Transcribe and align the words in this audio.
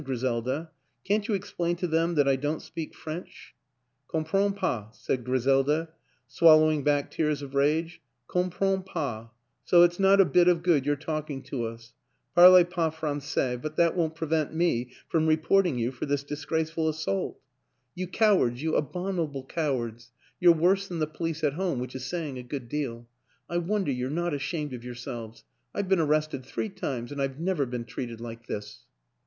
Griselda, 0.03 0.71
can't 1.03 1.27
you 1.27 1.35
explain 1.35 1.75
to 1.75 1.85
them 1.85 2.15
that 2.15 2.27
I 2.27 2.35
don't 2.35 2.63
speak 2.63 2.95
French?"" 2.95 3.53
Comprends 4.11 4.57
pas," 4.57 4.97
said 4.99 5.23
Griselda, 5.23 5.89
swallowing 6.25 6.83
back 6.83 7.11
tears 7.11 7.43
of 7.43 7.53
rage." 7.53 8.01
Comprends 8.27 8.83
pas 8.87 9.27
so 9.63 9.83
it's 9.83 9.99
not 9.99 10.19
a 10.19 10.25
bit 10.25 10.47
of 10.47 10.63
good 10.63 10.87
your 10.87 10.95
talking 10.95 11.43
to 11.43 11.65
us. 11.67 11.93
Parlez 12.35 12.67
pas 12.67 12.91
frangais 12.95 13.61
but 13.61 13.75
that 13.75 13.95
won't 13.95 14.15
prevent 14.15 14.51
me 14.55 14.91
from 15.07 15.27
re 15.27 15.37
porting 15.37 15.77
you 15.77 15.91
for 15.91 16.07
this 16.07 16.23
disgraceful 16.23 16.89
assault. 16.89 17.39
You 17.93 18.07
WILLIAM 18.07 18.13
AN 18.13 18.17
ENGLISHMAN 18.17 18.53
85 18.53 18.63
cowards 18.63 18.63
you 18.63 18.75
abominable 18.75 19.43
cowards! 19.45 20.11
You're 20.39 20.53
worse 20.55 20.87
than 20.87 20.97
the 20.97 21.05
police 21.05 21.43
at 21.43 21.53
home, 21.53 21.77
which 21.77 21.93
is 21.93 22.05
saying 22.07 22.39
a 22.39 22.41
good 22.41 22.67
deal. 22.67 23.07
I 23.47 23.57
wonder 23.59 23.91
you're 23.91 24.09
not 24.09 24.33
ashamed 24.33 24.73
of 24.73 24.83
yourselves. 24.83 25.43
I've 25.75 25.87
been 25.87 25.99
arrested 25.99 26.43
three 26.43 26.69
times 26.69 27.11
and 27.11 27.21
I've 27.21 27.39
never 27.39 27.67
been 27.67 27.85
treated 27.85 28.19
like 28.19 28.47
this." 28.47 28.87